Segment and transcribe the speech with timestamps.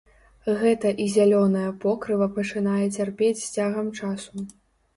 [0.61, 4.35] Гэта і зялёнае покрыва пачынае цярпець з цягам часу.